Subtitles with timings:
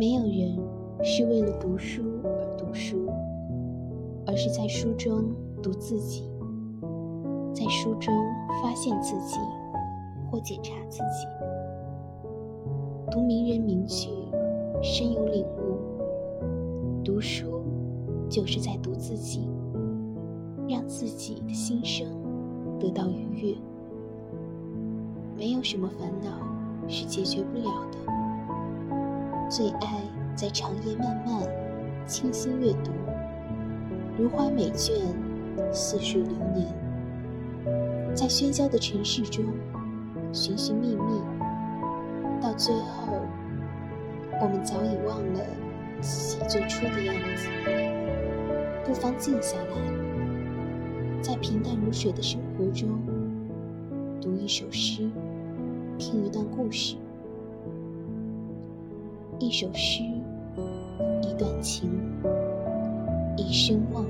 [0.00, 0.58] 没有人
[1.04, 3.06] 是为了读书而读书，
[4.26, 5.26] 而是在书中
[5.62, 6.24] 读自己，
[7.52, 8.14] 在书中
[8.62, 9.36] 发现自己
[10.30, 11.26] 或检查自己。
[13.10, 14.08] 读名人名句，
[14.82, 15.76] 深有领悟。
[17.04, 17.60] 读书
[18.26, 19.50] 就是在读自己，
[20.66, 22.08] 让自己的心声
[22.78, 23.54] 得到愉悦。
[25.36, 28.19] 没有什么烦恼是解决不了的。
[29.50, 30.00] 最爱
[30.36, 31.42] 在长夜漫漫，
[32.06, 32.92] 清新阅读，
[34.16, 34.92] 如花美眷，
[35.72, 36.72] 似水流年。
[38.14, 39.44] 在喧嚣的城市中
[40.32, 41.20] 寻寻觅觅，
[42.40, 43.14] 到最后，
[44.40, 45.40] 我们早已忘了
[46.00, 47.48] 自己最初的样子。
[48.84, 52.88] 不妨静下来，在平淡如水的生活中，
[54.20, 55.10] 读一首诗，
[55.98, 56.94] 听一段故事。
[59.40, 60.02] 一首诗，
[61.22, 61.90] 一段情，
[63.38, 64.04] 一声望。